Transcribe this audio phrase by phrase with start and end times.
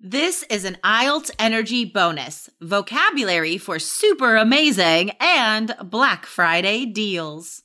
[0.00, 7.64] This is an IELTS Energy bonus vocabulary for super amazing and Black Friday deals.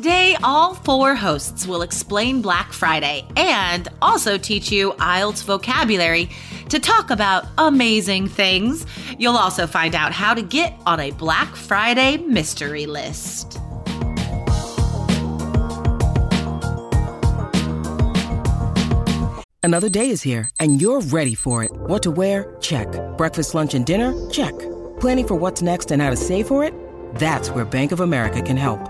[0.00, 6.30] Today, all four hosts will explain Black Friday and also teach you IELTS vocabulary
[6.70, 8.86] to talk about amazing things.
[9.18, 13.58] You'll also find out how to get on a Black Friday mystery list.
[19.62, 21.72] Another day is here, and you're ready for it.
[21.72, 22.56] What to wear?
[22.62, 22.88] Check.
[23.18, 24.30] Breakfast, lunch, and dinner?
[24.30, 24.58] Check.
[24.98, 26.72] Planning for what's next and how to save for it?
[27.16, 28.89] That's where Bank of America can help.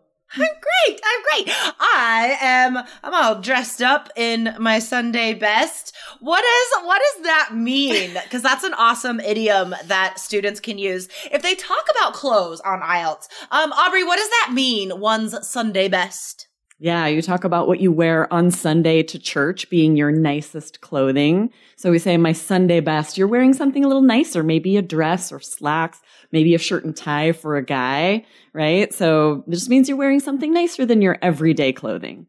[0.33, 1.01] I'm great.
[1.03, 1.55] I'm great.
[1.79, 2.77] I am.
[3.03, 5.93] I'm all dressed up in my Sunday best.
[6.19, 6.85] What is?
[6.85, 8.17] What does that mean?
[8.31, 12.79] Because that's an awesome idiom that students can use if they talk about clothes on
[12.81, 13.27] IELTS.
[13.51, 14.99] Um, Aubrey, what does that mean?
[14.99, 16.47] One's Sunday best.
[16.83, 21.53] Yeah, you talk about what you wear on Sunday to church being your nicest clothing.
[21.75, 23.19] So we say, my Sunday best.
[23.19, 26.01] You're wearing something a little nicer, maybe a dress or slacks,
[26.31, 28.91] maybe a shirt and tie for a guy, right?
[28.95, 32.25] So it just means you're wearing something nicer than your everyday clothing.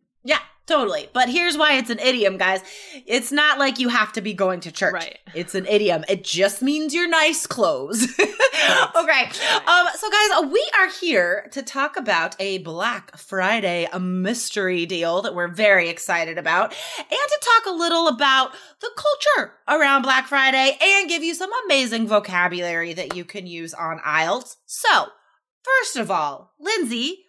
[0.67, 1.09] Totally.
[1.13, 2.63] But here's why it's an idiom, guys.
[3.07, 4.93] It's not like you have to be going to church.
[4.93, 5.19] Right.
[5.35, 6.05] It's an idiom.
[6.09, 8.03] It just means your nice clothes.
[8.21, 9.25] okay.
[9.67, 15.23] Um, so guys, we are here to talk about a Black Friday a mystery deal
[15.23, 20.29] that we're very excited about and to talk a little about the culture around Black
[20.29, 24.57] Friday and give you some amazing vocabulary that you can use on IELTS.
[24.67, 25.07] So,
[25.63, 27.25] first of all, Lindsay,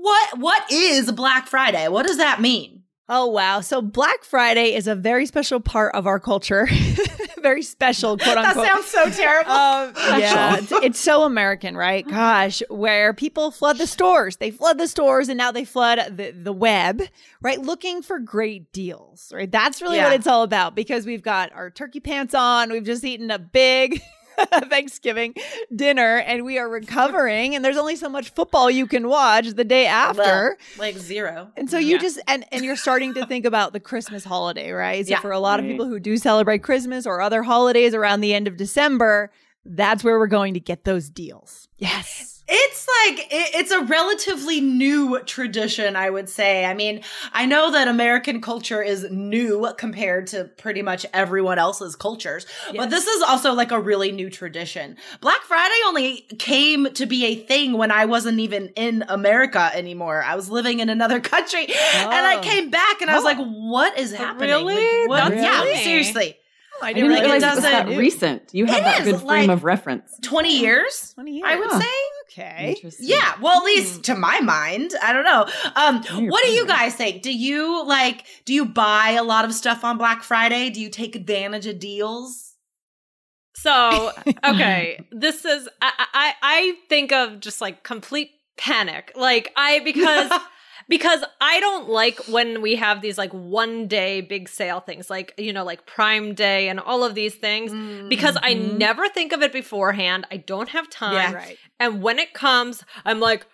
[0.00, 1.88] what what is Black Friday?
[1.88, 2.82] What does that mean?
[3.08, 3.60] Oh, wow.
[3.60, 6.66] So Black Friday is a very special part of our culture.
[7.40, 8.64] very special, quote unquote.
[8.66, 9.52] That sounds so terrible.
[9.52, 12.06] Um, yeah, it's, it's so American, right?
[12.06, 14.38] Gosh, where people flood the stores.
[14.38, 17.00] They flood the stores and now they flood the, the web,
[17.40, 17.60] right?
[17.60, 19.50] Looking for great deals, right?
[19.50, 20.06] That's really Yeah.
[20.08, 22.72] what it's all about because we've got our turkey pants on.
[22.72, 24.02] We've just eaten a big
[24.68, 25.34] Thanksgiving
[25.74, 29.64] dinner and we are recovering and there's only so much football you can watch the
[29.64, 30.22] day after.
[30.22, 31.50] Well, like zero.
[31.56, 32.02] And so you Yeah.
[32.02, 35.04] just and and you're starting to think about the Christmas holiday, right?
[35.06, 35.20] So Yeah.
[35.20, 35.72] for a lot of mm-hmm.
[35.72, 39.30] people who do celebrate Christmas or other holidays around the end of December,
[39.68, 41.68] that's where we're going to get those deals.
[41.78, 42.32] Yes.
[42.48, 46.64] It's like it, it's a relatively new tradition, I would say.
[46.64, 47.00] I mean,
[47.32, 52.46] I know that American culture is new compared to pretty much everyone else's cultures,
[52.76, 54.96] but this is also like a really new tradition.
[55.20, 60.22] Black Friday only came to be a thing when I wasn't even in America anymore.
[60.22, 62.42] I was living in another country, and I Oh.
[62.42, 63.26] came back, and I was oh.
[63.26, 64.50] like, "What is happening?
[64.50, 65.00] Really?
[65.08, 65.30] Like, what?
[65.30, 65.42] That's
[65.74, 66.36] Yeah, seriously."
[66.82, 68.42] I I didn't like, it realize it was that doesn't- recent.
[68.52, 70.18] You have It that is, good frame like- of reference.
[70.22, 71.44] Twenty years, 20 years.
[71.46, 71.80] I would Huh.
[71.80, 71.88] say.
[72.28, 72.74] Okay.
[72.76, 73.06] Interesting.
[73.08, 75.46] Yeah, well, at least to my mind, I don't know.
[75.76, 77.22] Um, what do you guys think?
[77.22, 78.24] Do you like?
[78.44, 80.68] Do you buy a lot of stuff on Black Friday?
[80.70, 82.54] Do you take advantage of deals?
[83.54, 84.12] So,
[84.44, 89.12] okay, this is I, I I think of just like complete panic.
[89.16, 90.30] Like I because
[90.88, 95.34] because I don't like when we have these like one day big sale things, like
[95.36, 97.72] you know, like Prime Day and all of these things.
[98.08, 98.78] Because I Mhm.
[98.78, 100.26] never think of it beforehand.
[100.30, 101.14] I don't have time.
[101.14, 101.32] Yeah.
[101.34, 101.58] Right.
[101.80, 103.46] And when it comes, I'm like,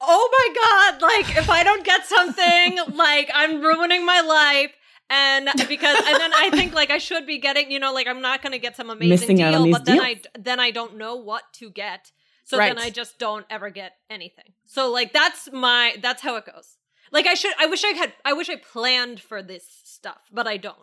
[0.00, 0.54] oh my
[0.98, 4.72] God, like if I don't get something, like I'm ruining my life.
[5.08, 8.20] And because, and then I think like I should be getting, you know, like I'm
[8.20, 10.06] not going to get some amazing Missing deal, out on these but then deals.
[10.34, 12.10] I, then I don't know what to get.
[12.46, 12.74] So Right.
[12.74, 14.52] then I just don't ever get anything.
[14.66, 16.76] So like that's my, that's how it goes.
[17.12, 20.46] Like I should, I wish I had, I wish I planned for this stuff, but
[20.46, 20.76] I don't.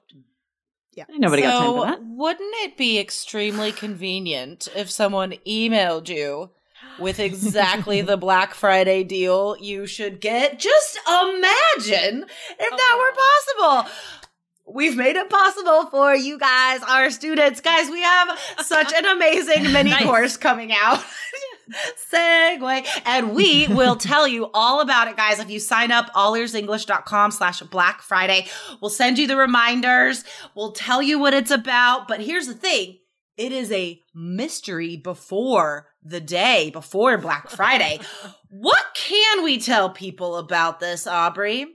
[0.94, 1.06] Yeah.
[1.10, 2.00] Nobody got time for that.
[2.04, 6.52] wouldn't it be extremely convenient if someone emailed you
[7.00, 10.60] with exactly the Black Friday deal you should get.
[10.60, 12.26] Just imagine
[12.60, 13.92] if oh that were possible.
[14.66, 17.60] We've made it possible for you guys, our students.
[17.60, 20.04] Guys, we have such an amazing mini Nice.
[20.04, 21.04] course coming out.
[22.12, 22.88] Segue.
[23.06, 25.40] And we will tell you all about it, guys.
[25.40, 28.48] If you sign up, allearsenglish.com slash Black Friday,
[28.82, 30.24] we'll send you the reminders.
[30.56, 32.08] We'll tell you what it's about.
[32.08, 33.00] But here's the thing.
[33.36, 38.00] It is a mystery before the day, before Black Friday.
[38.50, 41.68] what can we tell people about this, Aubrey?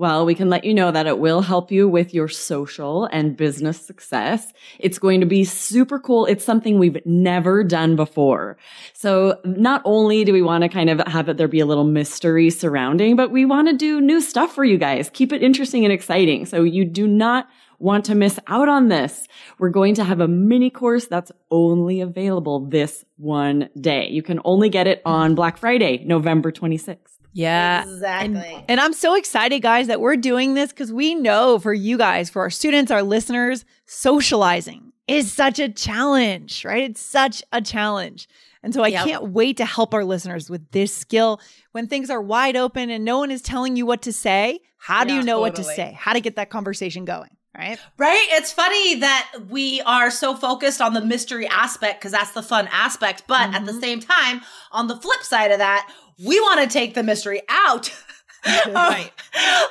[0.00, 3.36] Well, we can let you know that it will help you with your social and
[3.36, 4.50] business success.
[4.78, 6.24] It's going to be super cool.
[6.24, 8.56] It's something we've never done before.
[8.94, 11.84] So not only do we want to kind of have it there be a little
[11.84, 15.10] mystery surrounding, but we want to do new stuff for you guys.
[15.12, 16.46] Keep it interesting and exciting.
[16.46, 17.46] So you do not
[17.78, 19.28] want to miss out on this.
[19.58, 24.08] We're going to have a mini course that's only available this one day.
[24.08, 27.19] You can only get it on Black Friday, November 26th.
[27.32, 27.82] Yeah.
[27.82, 28.54] Exactly.
[28.54, 31.96] And, and I'm so excited, guys, that we're doing this because we know for you
[31.96, 36.90] guys, for our students, our listeners, socializing is such a challenge, right?
[36.90, 38.28] It's such a challenge.
[38.62, 39.06] And so I Yep.
[39.06, 41.40] can't wait to help our listeners with this skill.
[41.72, 45.04] When things are wide open and no one is telling you what to say, how
[45.04, 45.96] do Yeah, you know what to say?
[45.98, 47.78] How to get that conversation going, right?
[47.96, 48.26] Right?
[48.32, 52.68] It's funny that we are so focused on the mystery aspect because that's the fun
[52.70, 53.24] aspect.
[53.26, 53.80] But at the mm-hmm.
[53.80, 54.42] same time,
[54.72, 55.90] on the flip side of that,
[56.24, 57.92] we want to take the mystery out.
[58.42, 59.10] Right.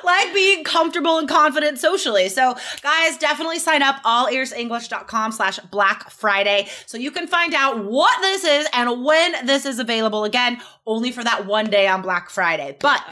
[0.04, 2.28] like being comfortable and confident socially.
[2.28, 7.84] So guys, definitely sign up all allearsenglish.com slash Black Friday so you can find out
[7.84, 12.00] what this is and when this is available again, only for that one day on
[12.00, 12.76] Black Friday.
[12.78, 13.02] But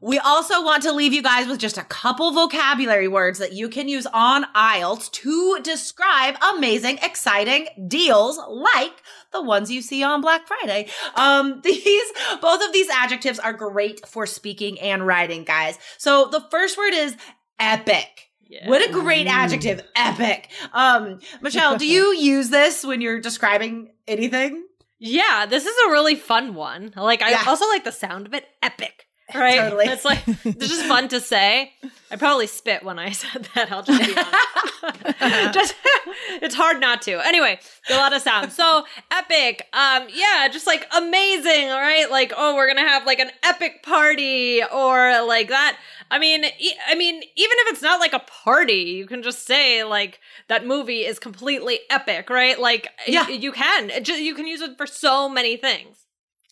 [0.00, 3.68] we also want to leave you guys with just a couple vocabulary words that you
[3.68, 9.02] can use on IELTS to describe amazing, exciting deals like
[9.32, 10.88] the ones you see on Black Friday.
[11.14, 15.78] Um, these, both of these adjectives are great for speaking and writing, guys.
[15.98, 17.16] So the first word is
[17.58, 18.30] epic.
[18.46, 18.68] Yeah.
[18.68, 20.48] What a great adjective, epic.
[20.72, 24.64] Um, Michelle, do you use this when you're describing anything?
[24.98, 26.92] Yeah, this is a really fun one.
[26.96, 27.44] Like I Yeah.
[27.46, 28.46] also like the sound of it.
[28.62, 29.06] Epic.
[29.34, 29.58] Right?
[29.58, 29.86] Totally.
[29.86, 31.72] It's like it's just fun to say.
[32.10, 33.70] I probably spit when I said that.
[33.70, 35.54] I'll just be honest.
[35.54, 35.74] just
[36.42, 37.24] it's hard not to.
[37.26, 37.58] Anyway,
[37.90, 38.52] a lot of sound.
[38.52, 39.66] So epic.
[39.74, 42.10] Um, yeah, just like amazing, all right?
[42.10, 45.76] Like, oh, we're gonna have like an epic party or like that.
[46.10, 49.46] I mean, e- I mean, even if it's not like a party, you can just
[49.46, 52.58] say like that movie is completely epic, right?
[52.58, 53.26] Like, Yeah.
[53.28, 53.90] y- you can.
[53.90, 55.98] It ju- you can use it for so many things.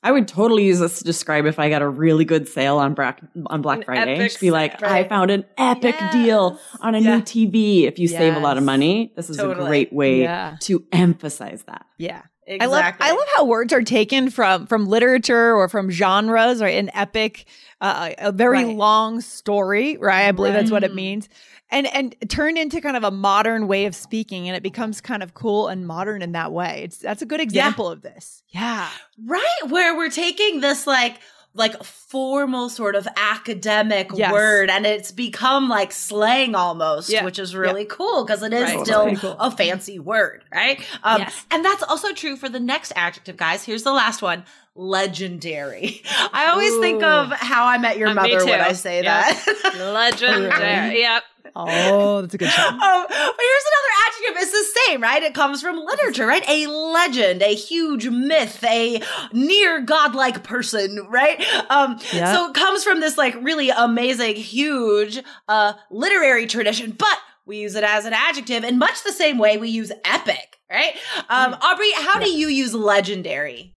[0.02, 2.94] I would totally use this to describe if I got a really good sale on
[2.94, 4.14] Black on Black An Friday.
[4.14, 4.88] epic Just be like, sale.
[4.90, 6.12] I found an epic Yes.
[6.12, 7.16] deal on a Yeah.
[7.16, 7.86] new TV.
[7.86, 9.64] If you save a lot of money, this is Totally.
[9.64, 10.56] a great way Yeah.
[10.60, 11.86] to emphasize that.
[11.98, 12.22] Yeah.
[12.48, 12.64] Exactly.
[12.64, 16.66] I love I love how words are taken from from literature or from genres or
[16.66, 17.44] an epic
[17.80, 18.76] uh, a very Right.
[18.76, 20.28] long story, right?
[20.28, 21.28] I believe that's what it means.
[21.68, 25.22] And and turned into kind of a modern way of speaking and it becomes kind
[25.22, 26.82] of cool and modern in that way.
[26.84, 28.42] It's that's a good example of this.
[28.50, 28.88] Yeah.
[29.24, 31.16] Right, where we're taking this like
[31.54, 34.30] like formal sort of academic Yes.
[34.30, 37.24] word and it's become like slang almost, Yeah.
[37.24, 38.84] which is really cool because it is Right.
[38.86, 39.36] still cool.
[39.40, 40.80] a fancy word, right?
[41.02, 41.46] Um Yes.
[41.50, 43.64] and that's also true for the next adjective, guys.
[43.64, 44.44] Here's the last one.
[44.76, 46.02] Legendary.
[46.32, 48.60] I always think of how I met your Uh, me mother when.
[48.60, 49.32] I say Yeah.
[49.32, 49.74] that.
[49.74, 51.00] Legendary.
[51.00, 51.22] Yep.
[51.54, 52.62] Oh, that's a good show.
[52.68, 52.78] Um,
[53.08, 54.42] but here's another adjective.
[54.42, 55.22] It's the same, right?
[55.22, 56.46] It comes from literature, right?
[56.48, 59.00] A legend, a huge myth, a
[59.32, 61.40] near godlike person, right?
[61.70, 62.32] Um, Yeah.
[62.32, 67.74] so it comes from this like really amazing, huge uh literary tradition, but we use
[67.76, 70.94] it as an adjective in much the same way we use epic, right?
[71.28, 73.75] Um, Aubrey, how do you use legendary?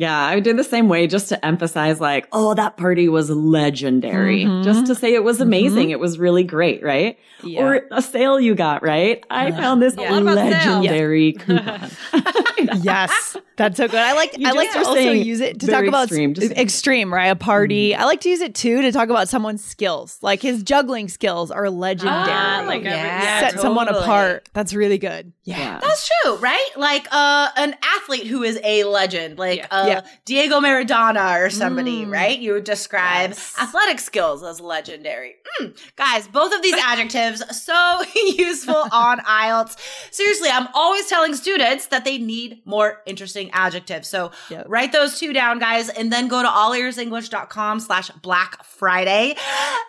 [0.00, 4.44] Yeah, I did the same way just to emphasize like, oh, that party was legendary.
[4.46, 4.64] Mhm.
[4.64, 5.90] Just to say it was amazing.
[5.90, 7.18] It was really great, right?
[7.42, 7.62] Yeah.
[7.64, 9.22] Or a sale you got, right?
[9.30, 10.10] I found this Yeah.
[10.12, 11.90] What about legendary coupon.
[12.82, 13.98] yes, that's so good.
[14.00, 16.60] I like You I like to also use it to talk about extreme, extreme, just-
[16.60, 17.26] extreme, right?
[17.28, 17.94] A party.
[17.94, 20.18] I like to use it too to talk about someone's skills.
[20.22, 22.14] Like his juggling skills are legendary.
[22.26, 24.48] Ah, like every- yeah, set someone apart.
[24.54, 25.32] That's really good.
[25.44, 25.78] Yeah.
[25.80, 26.68] That's true, right?
[26.76, 29.86] Like uh, an athlete who is a legend, like Yeah.
[29.90, 30.00] Yeah.
[30.24, 32.12] Diego Maradona or somebody, Mm.
[32.12, 32.38] right?
[32.38, 33.54] You would describe Yes.
[33.60, 35.36] athletic skills as legendary.
[35.60, 35.76] Mm.
[35.96, 38.02] Guys, both of these adjectives so
[38.36, 39.76] useful on IELTS.
[40.10, 44.08] Seriously, I'm always telling students that they need more interesting adjectives.
[44.08, 44.66] So Yep.
[44.68, 49.36] write those two down, guys, and then go to allearsenglish.com slash Black Friday.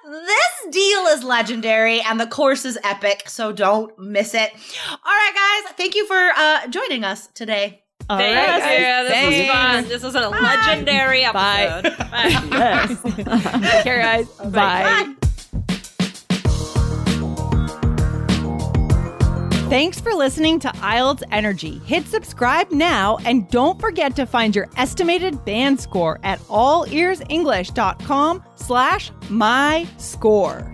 [0.05, 4.51] This deal is legendary and the course is epic, so don't miss it.
[4.89, 7.83] All right, guys, thank you for uh, joining us today.
[8.09, 8.79] All Thank right, you.
[9.07, 9.37] This Thanks.
[9.37, 9.87] was fun.
[9.87, 11.97] This was a legendary episode.
[11.97, 12.07] Bye.
[12.51, 13.01] Yes.
[13.03, 14.27] Take care, guys.
[14.51, 15.15] Bye.
[19.69, 21.79] Thanks for listening to IELTS Energy.
[21.85, 29.11] Hit subscribe now and don't forget to find your estimated band score at allearsenglish.com slash
[29.29, 30.73] my score.